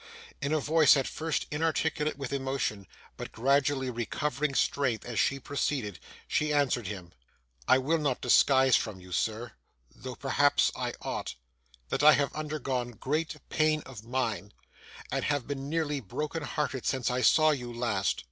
In 0.41 0.51
a 0.51 0.59
voice 0.59 0.97
at 0.97 1.05
first 1.05 1.45
inarticulate 1.51 2.17
with 2.17 2.33
emotion, 2.33 2.87
but 3.17 3.31
gradually 3.31 3.91
recovering 3.91 4.55
strength 4.55 5.05
as 5.05 5.19
she 5.19 5.39
proceeded, 5.39 5.99
she 6.27 6.51
answered 6.51 6.87
him: 6.87 7.11
'I 7.67 7.77
will 7.77 7.97
not 7.99 8.19
disguise 8.19 8.75
from 8.75 8.99
you, 8.99 9.11
sir 9.11 9.53
though 9.93 10.15
perhaps 10.15 10.71
I 10.75 10.93
ought 11.03 11.35
that 11.89 12.01
I 12.01 12.13
have 12.13 12.33
undergone 12.33 12.93
great 12.93 13.35
pain 13.49 13.81
of 13.85 14.03
mind, 14.03 14.55
and 15.11 15.23
have 15.25 15.45
been 15.45 15.69
nearly 15.69 15.99
broken 15.99 16.41
hearted 16.41 16.87
since 16.87 17.11
I 17.11 17.21
saw 17.21 17.51
you 17.51 17.71
last. 17.71 18.19